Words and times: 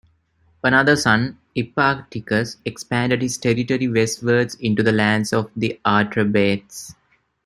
Another 0.63 0.95
son, 0.95 1.37
Epaticcus, 1.55 2.57
expanded 2.65 3.21
his 3.21 3.37
territory 3.37 3.87
westwards 3.87 4.55
into 4.55 4.81
the 4.81 4.91
lands 4.91 5.31
of 5.31 5.51
the 5.55 5.79
Atrebates. 5.85 6.95